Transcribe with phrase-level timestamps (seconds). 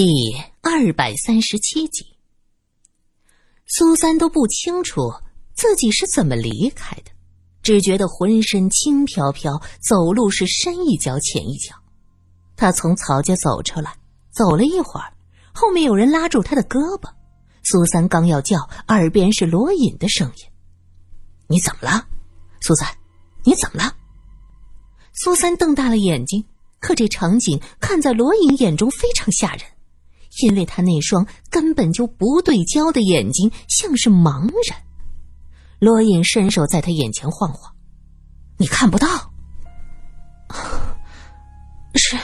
[0.00, 2.06] 第二百三十七集，
[3.66, 5.12] 苏三都不清楚
[5.54, 7.10] 自己是怎么离开的，
[7.64, 11.74] 只觉得浑身轻飘飘，走路是深一脚浅一脚。
[12.54, 13.92] 他从曹家走出来，
[14.30, 15.12] 走了一会儿，
[15.52, 17.10] 后面有人拉住他的胳膊。
[17.64, 20.44] 苏三刚要叫，耳边是罗隐的声音
[21.50, 22.06] ：“你怎么了，
[22.60, 22.88] 苏三？
[23.42, 23.96] 你怎么了？”
[25.12, 26.44] 苏三瞪大了眼睛，
[26.78, 29.62] 可这场景看在罗隐眼中非常吓人。
[30.42, 34.78] 因为他那双根本就不对焦的眼睛像是盲人，
[35.78, 37.74] 罗隐伸手在他眼前晃晃，
[38.56, 39.06] 你看不到？
[41.94, 42.16] 是，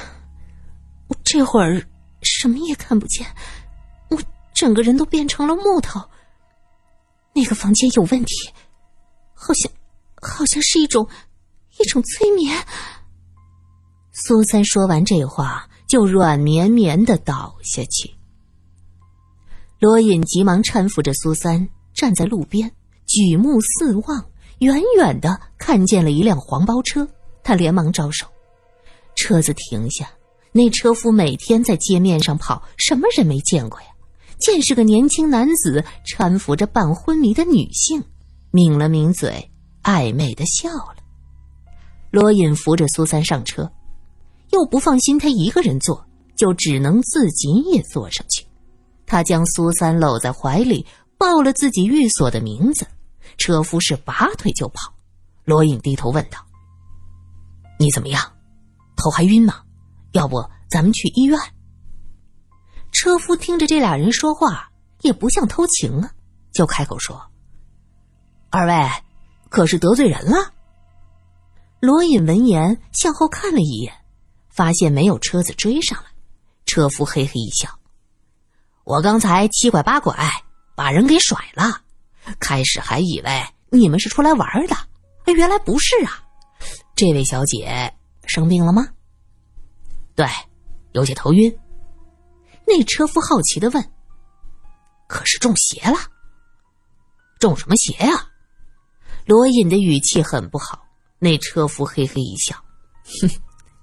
[1.08, 1.84] 我这会儿
[2.22, 3.26] 什么也看不见，
[4.10, 4.18] 我
[4.54, 6.00] 整个人都变成了木头。
[7.34, 8.32] 那个房间有问题，
[9.34, 9.70] 好像，
[10.22, 11.08] 好像是一种，
[11.80, 12.56] 一种催眠。
[14.12, 15.68] 苏三说完这话。
[15.94, 18.12] 就软绵绵的倒下去。
[19.78, 22.68] 罗隐急忙搀扶着苏三站在路边，
[23.06, 24.26] 举目四望，
[24.58, 27.08] 远远的看见了一辆黄包车，
[27.44, 28.26] 他连忙招手，
[29.14, 30.10] 车子停下。
[30.50, 33.86] 那车夫每天在街面上跑，什么人没见过呀？
[34.40, 38.02] 见是个年轻男子搀扶着半昏迷的女性，
[38.50, 39.48] 抿了抿嘴，
[39.84, 40.96] 暧昧的笑了。
[42.10, 43.70] 罗隐扶着苏三上车。
[44.54, 48.46] 又不放心他一个人坐，就只能自己也坐上去。
[49.04, 50.86] 他将苏三搂在怀里，
[51.18, 52.86] 报了自己寓所的名字。
[53.36, 54.94] 车夫是拔腿就跑。
[55.44, 56.38] 罗隐低头问道
[57.80, 58.22] ：“你怎么样？
[58.96, 59.60] 头还晕吗？
[60.12, 61.36] 要不咱们去医院？”
[62.92, 66.12] 车夫听着这俩人说话，也不像偷情啊，
[66.52, 67.20] 就开口说
[68.50, 68.88] ：“二位，
[69.48, 70.52] 可是得罪人了？”
[71.82, 73.92] 罗隐闻言向后看了一眼。
[74.54, 76.10] 发现没有车子追上来，
[76.64, 77.68] 车夫嘿嘿一笑
[78.84, 80.16] ：“我刚才七拐八拐
[80.76, 81.82] 把人给甩了，
[82.38, 84.76] 开始还以为你们是出来玩的，
[85.34, 86.24] 原来不是啊！
[86.94, 87.92] 这位小姐
[88.26, 88.86] 生病了吗
[90.14, 90.24] ？”“对，
[90.92, 91.58] 有些头晕。”
[92.64, 93.92] 那车夫好奇的问
[95.08, 95.98] ：“可是中邪了？
[97.40, 98.30] 中什么邪呀？”
[99.26, 100.86] 罗隐的语气很不好。
[101.18, 102.54] 那车夫嘿嘿一笑
[103.20, 103.28] ：“哼，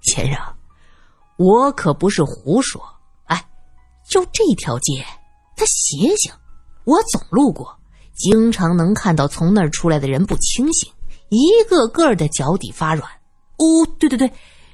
[0.01, 0.39] 先生。”
[1.41, 2.79] 我可不是胡说，
[3.25, 3.43] 哎，
[4.07, 5.03] 就这条街，
[5.55, 6.31] 它邪性，
[6.83, 7.75] 我总路过，
[8.13, 10.93] 经常能看到从那儿出来的人不清醒，
[11.29, 13.09] 一个个的脚底发软。
[13.57, 13.65] 哦，
[13.97, 14.31] 对对对，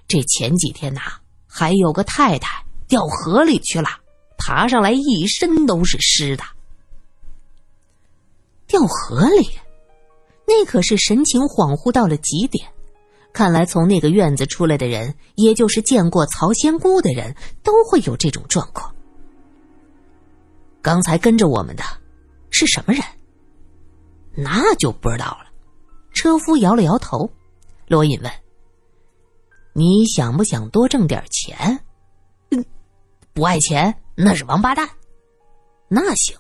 [0.10, 1.00] 这前几天呐，
[1.48, 3.88] 还有个太太掉河里去了，
[4.38, 6.44] 爬上来一身都是湿的。
[8.68, 9.50] 掉河里，
[10.46, 12.70] 那可是神情恍惚到了极点。
[13.38, 18.92] 看来，从那个院子出来的人，也就是见过曹仙姑的人，都会有这种状况。
[20.82, 21.84] 刚才跟着我们的，
[22.50, 23.04] 是什么人？
[24.36, 25.52] 那就不知道了。
[26.14, 27.30] 车夫摇了摇头。
[27.88, 28.32] 罗隐问
[29.74, 31.80] ：“你想不想多挣点钱
[32.50, 32.66] ？”“嗯，
[33.34, 34.90] 不爱钱那是王八蛋。
[35.88, 36.36] ”“那行，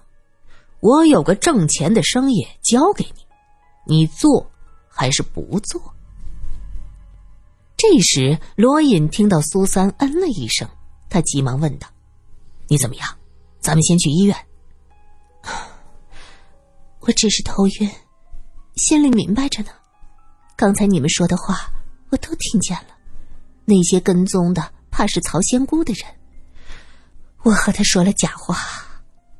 [0.79, 3.21] 我有个挣钱的生意交给你，
[3.85, 4.49] 你做
[4.89, 5.79] 还是不做？”
[7.89, 10.67] 这时，罗隐听到苏三嗯了一声，
[11.09, 11.87] 他急忙问道
[12.67, 13.07] ：“你怎么样？
[13.61, 14.35] 咱们先去医院。”
[16.99, 17.89] 我只是头晕，
[18.75, 19.69] 心里明白着呢。
[20.57, 21.71] 刚才你们说的话，
[22.09, 22.87] 我都听见了。
[23.63, 26.03] 那些跟踪的，怕是曹仙姑的人。
[27.43, 28.57] 我和他说了假话，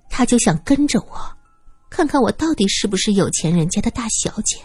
[0.10, 1.38] 他就想跟着我，
[1.90, 4.58] 看看我到底是不是有钱人家的大小姐。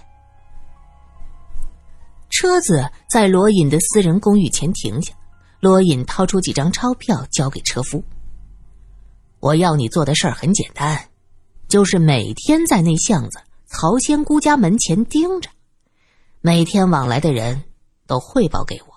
[2.33, 5.13] 车子在罗隐的私人公寓前停下，
[5.61, 8.03] 罗隐掏出几张钞票交给车夫。
[9.39, 10.99] 我要你做的事儿很简单，
[11.69, 15.51] 就是每天在那巷子曹仙姑家门前盯着，
[16.41, 17.63] 每天往来的人
[18.07, 18.95] 都汇报给我，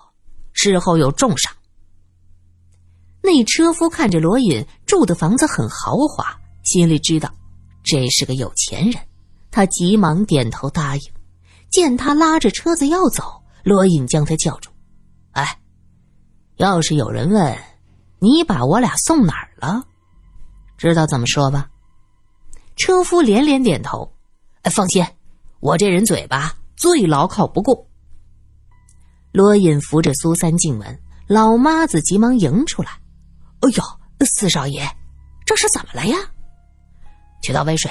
[0.54, 1.52] 事后有重赏。
[3.20, 6.34] 那车夫看着罗隐住的房子很豪华，
[6.64, 7.30] 心里知道
[7.84, 8.94] 这是个有钱人，
[9.50, 11.02] 他急忙点头答应。
[11.76, 13.22] 见他拉着车子要走，
[13.62, 14.70] 罗隐将他叫住
[15.32, 15.58] ：“哎，
[16.56, 17.54] 要是有人问，
[18.18, 19.84] 你把我俩送哪儿了？
[20.78, 21.68] 知道怎么说吧？”
[22.76, 24.10] 车夫连连点头
[24.64, 25.04] ：“哎，放心，
[25.60, 27.86] 我这人嘴巴最牢靠不过。”
[29.30, 32.92] 罗隐扶着苏三进门，老妈子急忙迎出来
[33.60, 33.84] ：“哎呦，
[34.24, 34.82] 四少爷，
[35.44, 36.16] 这是怎么了呀？
[37.42, 37.90] 去倒杯水。”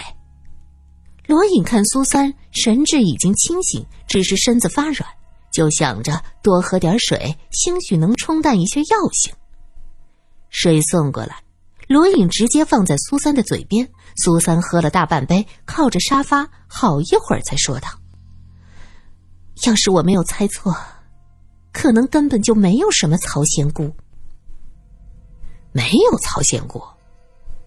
[1.28, 5.10] 罗隐看苏三神志已经清醒，只是身子发软，
[5.52, 9.34] 就想着多喝点水，兴许能冲淡一些药性。
[10.50, 11.44] 水送过来，
[11.88, 13.90] 罗隐直接放在苏三的嘴边。
[14.18, 17.90] 苏三喝了大半杯，靠着沙发好一会儿才说道
[19.66, 20.74] ：“要是我没有猜错，
[21.74, 23.92] 可能根本就没有什么曹仙姑。
[25.74, 26.82] 没有曹仙姑，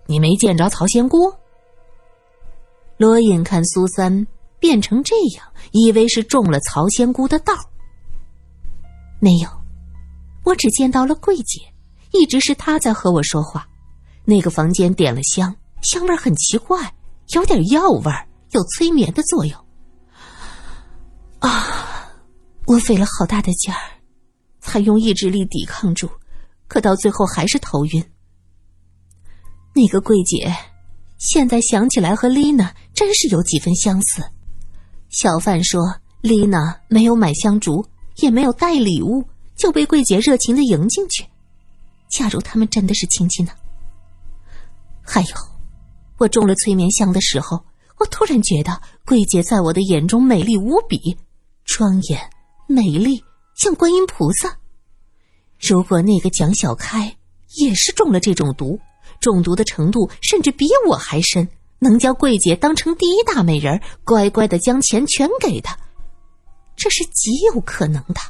[0.07, 1.31] 你没见着曹仙姑？”
[2.99, 4.27] 罗隐看苏三
[4.59, 7.55] 变成这样，以为是中了曹仙姑的道。
[9.21, 9.49] 没有，
[10.45, 11.61] 我只见到了桂姐，
[12.13, 13.67] 一直是她在和我说话。
[14.25, 15.55] 那个房间点了香。
[15.81, 16.93] 香味很奇怪，
[17.35, 18.13] 有点药味
[18.51, 19.57] 有催眠的作用。
[21.39, 22.11] 啊！
[22.67, 23.79] 我费了好大的劲儿，
[24.61, 26.11] 才用意志力抵抗住，
[26.67, 28.05] 可到最后还是头晕。
[29.73, 30.53] 那个桂姐，
[31.19, 34.23] 现在想起来和丽娜真是有几分相似。
[35.11, 37.85] 小范说，丽娜没有买香烛，
[38.17, 39.25] 也没有带礼物，
[39.57, 41.25] 就被桂姐热情的迎进去。
[42.09, 43.51] 假如他们真的是亲戚呢？
[45.03, 45.29] 还有。
[46.19, 47.65] 我中了催眠香的时候，
[47.99, 51.17] 我突然觉得桂姐在我的眼中美丽无比，
[51.65, 52.31] 庄严
[52.67, 53.23] 美丽，
[53.57, 54.57] 像观音菩萨。
[55.61, 57.17] 如果那个蒋小开
[57.57, 58.79] 也是中了这种毒，
[59.21, 61.49] 中毒的程度甚至比我还深，
[61.79, 65.79] 能将桂姐当成第一大美人，乖乖的将钱全给她，
[66.77, 68.21] 这是极有可能的。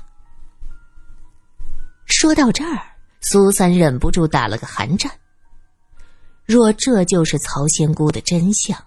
[2.07, 2.81] 说到这儿，
[3.21, 5.13] 苏三忍不住打了个寒战。
[6.47, 8.83] 若这就是曹仙姑的真相，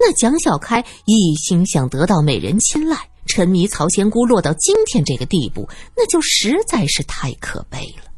[0.00, 8.10] 那蒋小开一心想得到美人青睐，沉迷曹仙姑落到今天这个地步，那就实在是太可悲了。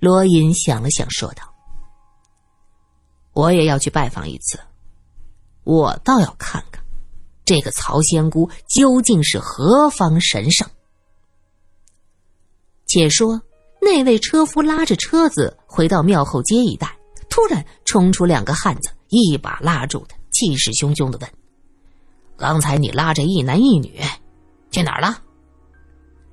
[0.00, 1.42] 罗隐想了想，说道
[3.34, 4.58] ：“我也要去拜访一次，
[5.64, 6.82] 我倒要看看，
[7.44, 10.68] 这个曹仙姑究竟是何方神圣。”
[12.86, 13.42] 且说
[13.80, 16.96] 那位车夫拉着车子回到庙后街一带。
[17.30, 21.30] 突然冲出两个汉子，一把拉住他，气势汹汹的问
[22.36, 24.00] ：“刚才你拉着一男一女，
[24.70, 25.22] 去哪儿了？”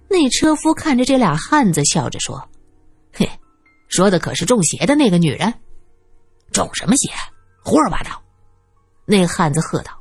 [0.09, 2.41] 那车夫看着这俩汉子，笑着说
[3.13, 3.29] ：“嘿，
[3.87, 5.53] 说的可是中邪的那个女人？
[6.51, 7.09] 中什么邪？
[7.63, 8.21] 胡说八道！”
[9.05, 9.91] 那汉子喝道：“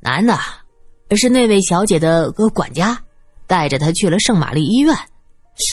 [0.00, 0.38] 男的，
[1.16, 2.98] 是那位小姐的个管家，
[3.46, 4.96] 带着她去了圣玛丽医院。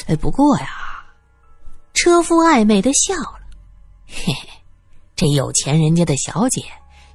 [0.08, 0.68] 哎，不过呀，
[1.94, 3.40] 车夫暧昧的笑了。”
[4.08, 4.50] 嘿嘿，
[5.16, 6.64] 这有钱人家的小姐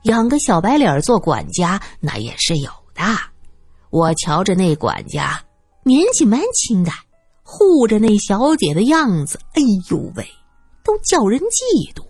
[0.04, 3.02] 养个小白脸做管家，那也是有的。
[3.90, 5.42] 我瞧着那管家
[5.84, 6.90] 年纪蛮轻的，
[7.54, 9.60] 护着那小姐的样子，哎
[9.90, 10.26] 呦喂，
[10.82, 12.02] 都叫人嫉妒。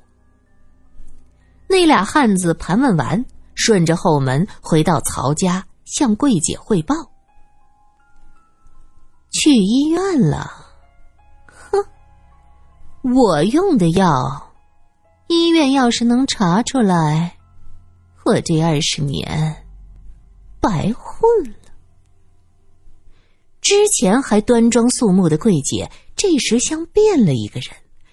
[1.66, 3.24] 那俩汉子盘问完，
[3.56, 6.94] 顺着后门回到曹家，向桂姐汇报：
[9.32, 10.48] 去医院了。
[11.48, 11.84] 哼，
[13.12, 14.48] 我用的药。
[15.26, 17.36] 医院要是能查出来，
[18.24, 19.66] 我这二十年
[20.60, 21.61] 白混了。
[23.62, 27.70] 之前还端庄肃穆的桂姐，这时像变了一个人，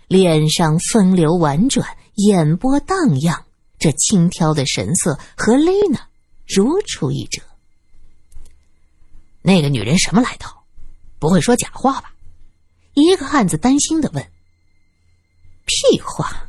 [0.07, 3.45] 脸上风流婉转，眼波荡漾，
[3.79, 6.07] 这轻佻的神色和丽娜
[6.47, 7.41] 如出一辙。
[9.41, 10.55] 那个女人什么来头？
[11.17, 12.13] 不会说假话吧？
[12.93, 14.23] 一个汉子担心的问。
[15.65, 16.47] 屁话。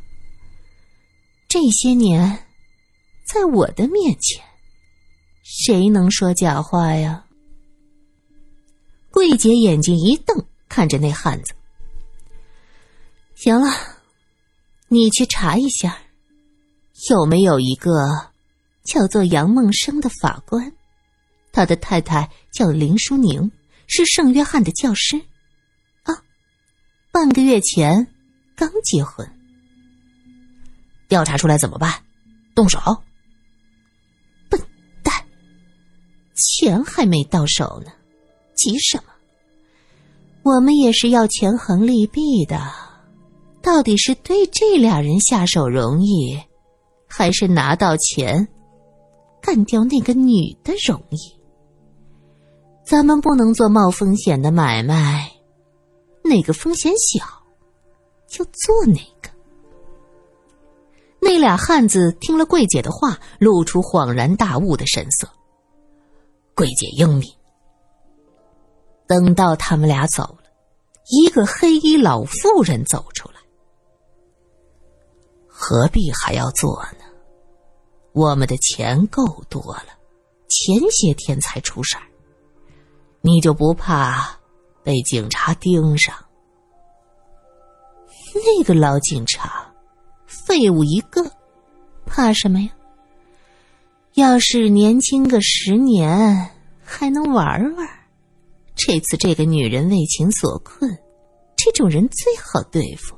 [1.47, 2.45] 这些年，
[3.25, 4.41] 在我的面前，
[5.43, 7.25] 谁能说假话呀？
[9.11, 11.53] 桂姐眼睛一瞪，看着那汉子。
[13.35, 13.69] 行了，
[14.87, 15.97] 你去查一下，
[17.09, 17.91] 有没有一个
[18.83, 20.71] 叫做杨梦生的法官？
[21.51, 23.51] 他的太太叫林淑宁，
[23.87, 25.17] 是圣约翰的教师。
[26.03, 26.23] 啊，
[27.11, 28.07] 半个月前
[28.55, 29.29] 刚结婚。
[31.09, 32.01] 调查出来怎么办？
[32.55, 32.79] 动手？
[34.49, 34.61] 笨
[35.03, 35.13] 蛋！
[36.35, 37.91] 钱还没到手呢，
[38.61, 39.03] 急什么？
[40.43, 42.61] 我们也是要权衡利弊的。
[43.61, 46.39] 到底是对这俩人下手容易，
[47.07, 48.47] 还是拿到钱
[49.41, 51.17] 干掉那个女的容易？
[52.83, 55.31] 咱们不能做冒风险的买卖，
[56.23, 57.25] 哪个风险小，
[58.27, 59.29] 就做哪个。
[61.19, 65.29] 那俩汉子听了桂姐的话，露出恍然大悟的神色。
[66.55, 67.31] 桂姐英明。
[69.11, 70.49] 等到他们俩走了，
[71.09, 73.35] 一个黑衣老妇人走出来。
[75.45, 77.03] 何必还要做呢？
[78.13, 79.87] 我们的钱够多了，
[80.47, 82.03] 前些天才出事儿，
[83.19, 84.39] 你就不怕
[84.81, 86.15] 被警察盯上？
[88.33, 89.69] 那个老警察，
[90.25, 91.21] 废物一个，
[92.05, 92.69] 怕什么呀？
[94.13, 96.49] 要是年轻个十年，
[96.81, 98.00] 还能玩玩。
[98.83, 100.89] 这次这个女人为情所困，
[101.55, 103.15] 这种人最好对付。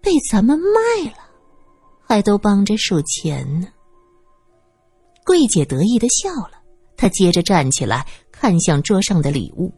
[0.00, 1.18] 被咱们卖了，
[2.06, 3.66] 还都帮着数钱呢。
[5.24, 6.62] 桂姐得意的笑了，
[6.96, 9.72] 她接着站起来，看向桌上的礼物。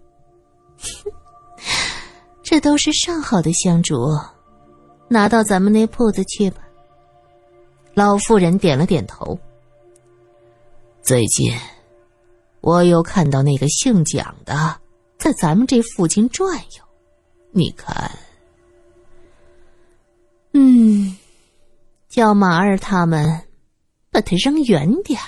[2.43, 3.97] 这都是上好的香烛，
[5.09, 6.61] 拿到咱们那铺子去吧。
[7.95, 9.39] 老妇人点了点头。
[11.03, 11.53] 最近，
[12.65, 14.81] 我又看到那个姓蒋的
[15.19, 16.85] 在咱们这附近转悠，
[17.53, 18.11] 你看，
[20.55, 21.15] 嗯，
[22.09, 23.43] 叫马二他们
[24.11, 25.21] 把他扔远点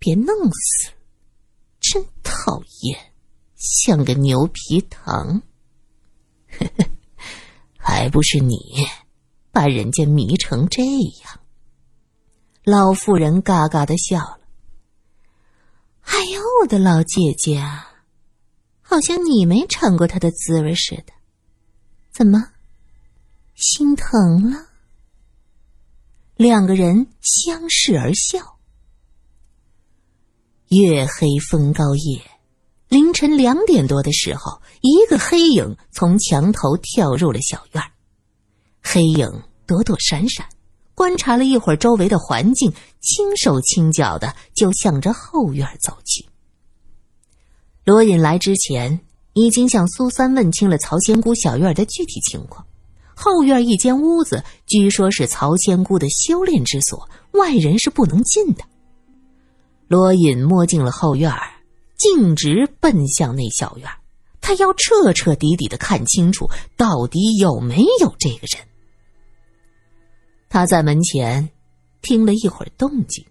[0.00, 0.90] 别弄死，
[1.78, 3.12] 真讨厌，
[3.54, 5.40] 像个牛皮糖。
[7.78, 8.58] 还不是你
[9.52, 11.40] 把人家迷成这样？
[12.64, 14.37] 老妇人嘎嘎的笑。
[16.10, 18.02] 哎呦，我的老姐姐啊，
[18.80, 21.12] 好像你没尝过他的滋味似的，
[22.10, 22.50] 怎么
[23.54, 24.68] 心疼了？
[26.36, 28.58] 两个人相视而笑。
[30.68, 32.22] 月黑风高夜，
[32.88, 37.82] 凌晨两点多的时候，一个黑影从墙头跳入了小院
[38.82, 40.48] 黑影躲躲闪闪。
[40.98, 46.26] 观察了一会儿周围的环境，轻手轻脚的就向着后院走去。
[47.84, 48.98] 罗隐来之前
[49.32, 52.66] 已经向苏三问清了曹仙姑小院的具体情况。
[53.14, 58.64] 后院一间屋子，据说是曹仙姑的修炼之所，外人是不能进的。
[59.86, 61.32] 罗隐摸进了后院，
[61.96, 63.88] 径直奔向那小院，
[64.40, 68.67] 他要彻彻底底的看清楚，到底有没有这个人。
[70.58, 71.48] 他在门前
[72.02, 73.24] 听了一会儿动静，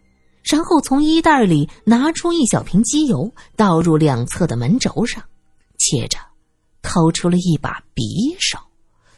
[0.43, 5.21] 然后从衣袋里拿出一小瓶机油，倒入两侧的门轴上，
[5.77, 6.17] 接着
[6.81, 8.57] 掏出了一把匕首，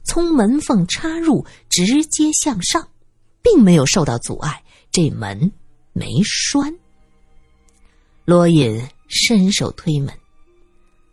[0.03, 2.87] 从门缝插入，直接向上，
[3.43, 4.63] 并没有受到阻碍。
[4.89, 5.51] 这门
[5.93, 6.75] 没栓。
[8.25, 10.11] 罗隐伸手推门，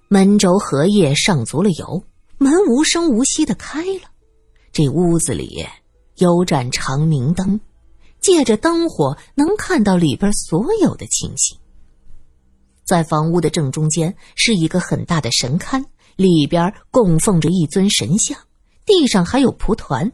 [0.08, 2.02] 门轴合页上足了油，
[2.38, 4.08] 门无声无息的开了。
[4.72, 5.62] 这屋子里。
[6.16, 7.60] 有盏长明灯，
[8.20, 11.58] 借着灯火能看到里边所有的情形。
[12.84, 15.84] 在房屋的正中间是一个很大的神龛，
[16.16, 18.38] 里边供奉着一尊神像，
[18.84, 20.10] 地上还有蒲团，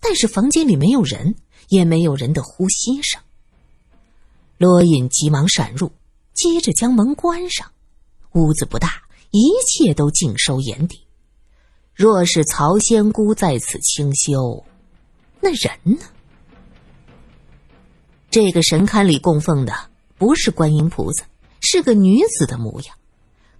[0.00, 1.34] 但是房间里没有人，
[1.68, 3.20] 也没有人的呼吸声。
[4.58, 5.90] 罗隐急忙闪入，
[6.34, 7.66] 接着将门关上。
[8.34, 11.00] 屋子不大，一切都尽收眼底。
[11.94, 14.62] 若是曹仙姑在此清修。
[15.40, 16.00] 那人呢？
[18.30, 19.74] 这个神龛里供奉的
[20.16, 21.24] 不是观音菩萨，
[21.60, 22.94] 是个女子的模样，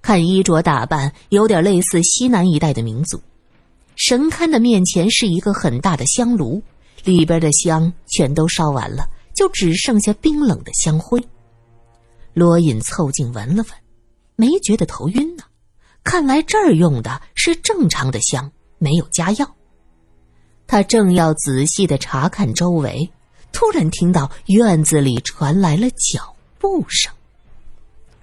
[0.00, 3.20] 看衣着打扮有点类似西南一带的民族。
[3.96, 6.62] 神龛的面前是一个很大的香炉，
[7.04, 11.22] 里边的香全都烧完了，就只剩下冰冷的香灰。
[12.32, 13.72] 罗隐凑近闻了闻，
[14.36, 15.42] 没觉得头晕呢，
[16.04, 19.56] 看来这儿用的是正常的香，没有加药。
[20.70, 23.10] 他正要仔细的查看周围，
[23.50, 27.12] 突然听到院子里传来了脚步声。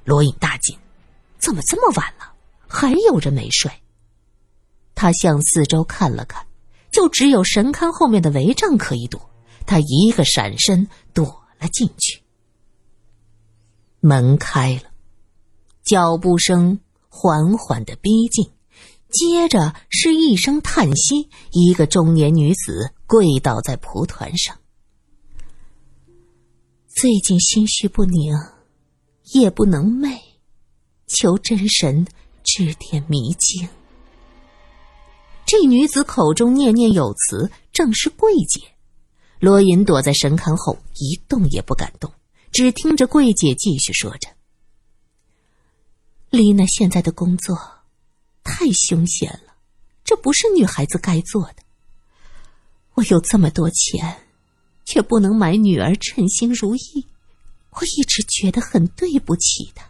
[0.06, 0.74] 罗隐大惊
[1.40, 2.32] ：“怎么这么晚了，
[2.66, 3.70] 还有人没睡？”
[4.96, 6.48] 他向四周看了看，
[6.90, 9.30] 就只有神龛后面的围帐可以躲。
[9.66, 11.26] 他一个闪身躲
[11.60, 12.22] 了进去。
[14.00, 14.90] 门开了，
[15.84, 18.50] 脚步声缓缓的逼近。
[19.10, 24.58] 接着是一声叹息，一个中年女子跪倒在蒲团上。
[26.88, 28.34] 最近心绪不宁，
[29.34, 30.20] 夜不能寐，
[31.08, 32.06] 求真神
[32.44, 33.70] 指点迷津。
[35.46, 38.60] 这女子口中念念有词，正是桂姐。
[39.40, 42.12] 罗隐躲在神龛后，一动也不敢动，
[42.52, 44.28] 只听着桂姐继续说着
[46.30, 47.58] ：“丽娜现在的工作。”
[48.48, 49.54] 太凶险了，
[50.06, 51.58] 这不是女孩子该做的。
[52.94, 54.20] 我有这么多钱，
[54.86, 57.06] 却不能买女儿称心如意，
[57.72, 59.86] 我一直觉得很对不起她。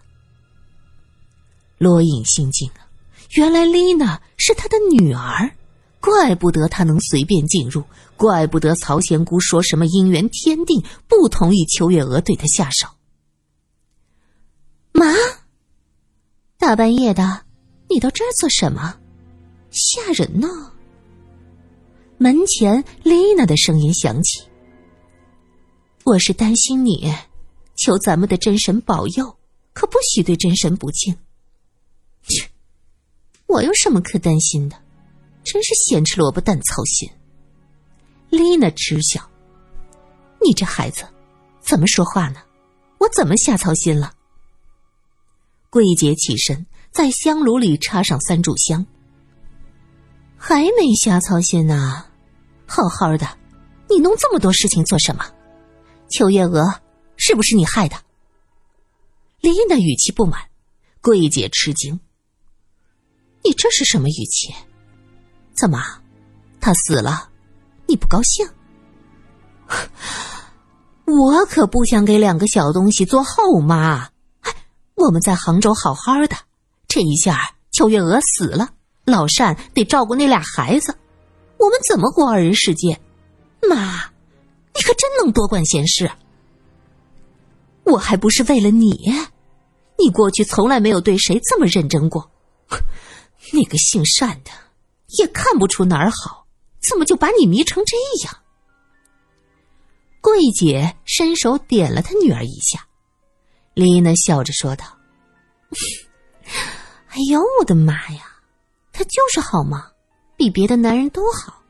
[1.77, 2.89] 罗隐心惊啊，
[3.35, 5.55] 原来丽娜是他的女儿，
[6.01, 7.83] 怪不得他能随便进入，
[8.15, 12.87] 怪不得曹仙姑说什么姻缘天定，不同意邱月娥对他下手。
[14.91, 15.13] 妈，
[16.57, 17.46] 大半夜的。
[17.89, 18.99] 你到这儿做什么？
[19.71, 20.47] 吓人呢！
[22.17, 24.41] 门前丽娜的声音响起
[26.03, 27.13] ：“我是担心你，
[27.75, 29.37] 求咱们的真神保佑，
[29.73, 31.15] 可不许对真神不敬。”
[32.27, 32.49] 切，
[33.45, 34.75] 我有什么可担心的？
[35.43, 37.09] 真是咸吃萝卜淡操心。
[38.29, 39.21] 丽娜嗤笑
[40.43, 41.05] ：“你这孩子，
[41.61, 42.41] 怎么说话呢？
[42.97, 44.13] 我怎么瞎操心了？”
[45.69, 46.65] 桂姐起身，
[46.97, 48.83] 在香炉里插上三炷香。
[50.35, 52.03] 还没瞎操心呢，
[52.65, 53.37] 好好的，
[53.87, 55.23] 你弄这么多事情做什么？
[56.09, 56.73] 邱月娥，
[57.15, 57.95] 是不是你害的？
[59.41, 60.41] 丽娜语气不满，
[60.99, 61.99] 桂姐吃惊
[63.45, 64.51] ：“你这是什么语气？
[65.55, 65.79] 怎么，
[66.59, 67.29] 他死了，
[67.85, 68.49] 你不高兴？
[71.05, 74.09] 我可不想给两个小东西做后妈。
[74.41, 74.55] 哎，
[74.95, 76.35] 我们在杭州好好的，
[76.87, 78.69] 这一下邱月娥死了。”
[79.05, 80.93] 老单得照顾那俩孩子，
[81.57, 82.99] 我们怎么过二人世界？
[83.61, 84.11] 妈，
[84.75, 86.11] 你可真能多管闲事。
[87.85, 89.09] 我还不是为了你，
[89.97, 92.29] 你过去从来没有对谁这么认真过。
[93.53, 94.51] 那个姓单的
[95.17, 96.45] 也看不出哪儿好，
[96.81, 98.37] 怎么就把你迷成这样？
[100.19, 102.85] 桂姐伸手点了她女儿一下，
[103.73, 104.85] 丽娜笑着说道
[107.09, 108.35] ：“哎呦，我的妈呀！”
[108.91, 109.91] 他就是好嘛，
[110.35, 111.61] 比别的男人都好。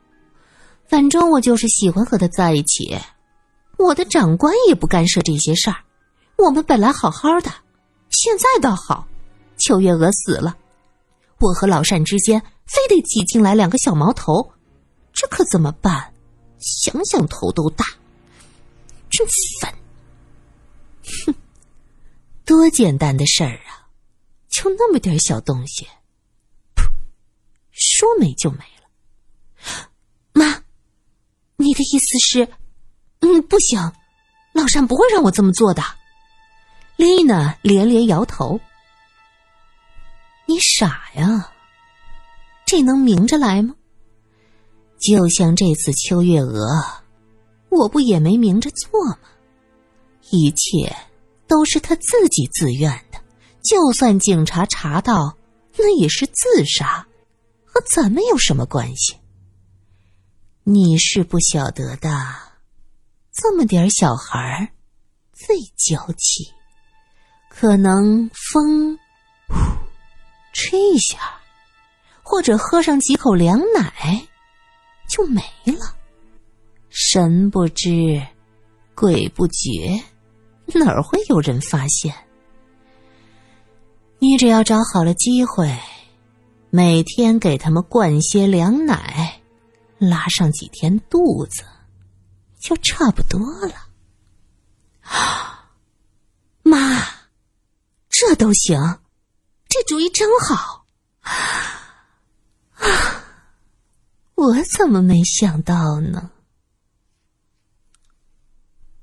[0.86, 2.98] 反正我就是喜欢和他在一起。
[3.78, 5.76] 我的长官也不干涉这些事儿。
[6.36, 7.50] 我们本来好好的，
[8.10, 9.06] 现在倒好。
[9.58, 10.56] 邱月娥死了，
[11.38, 14.52] 我和老善之间非得挤进来两个小毛头，
[15.12, 16.12] 这可怎么办？
[16.60, 17.84] 想想头都大，
[19.10, 19.26] 真
[19.60, 19.74] 烦。
[21.26, 21.34] 哼，
[22.44, 23.67] 多简单的事儿啊，
[24.60, 25.86] 就那么点小东西。
[26.74, 26.82] 噗
[27.70, 29.88] 说没就没了，
[30.32, 30.64] 妈，
[31.56, 32.48] 你的意思是，
[33.20, 33.80] 嗯，不行，
[34.52, 35.82] 老善不会让我这么做的。
[36.96, 38.60] 丽娜连连摇头。
[40.46, 41.52] 你傻呀，
[42.66, 43.76] 这能明着来吗？
[44.98, 46.66] 就像这次秋月娥，
[47.68, 49.18] 我不也没明着做吗？
[50.30, 50.92] 一切
[51.46, 53.04] 都是他自己自愿，
[53.68, 55.36] 就算警察查到，
[55.76, 57.06] 那也是自杀。
[57.66, 59.14] 和咱们有什么关系？
[60.64, 62.10] 你是不晓得的，
[63.30, 64.72] 这么点小孩
[65.34, 66.50] 最娇气，
[67.50, 68.98] 可能风
[70.54, 71.18] 吹一下，
[72.22, 74.26] 或者喝上几口凉奶，
[75.06, 75.94] 就没了。
[76.88, 78.26] 神不知，
[78.94, 80.02] 鬼不觉，
[80.74, 82.14] 哪儿会有人发现？
[84.18, 85.78] 你只要找好了机会。
[86.70, 89.40] 每天给他们灌些凉奶，
[89.96, 91.64] 拉上几天肚子，
[92.60, 93.88] 就差不多了。
[96.62, 97.06] 妈，
[98.10, 99.00] 这都行，
[99.66, 100.84] 这主意真好。
[101.22, 101.32] 啊，
[104.36, 106.30] 我怎么没想到呢？